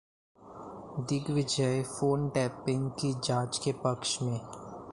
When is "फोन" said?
1.83-2.27